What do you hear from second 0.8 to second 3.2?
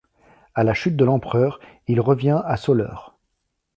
de l'empereur, il revient à Soleure.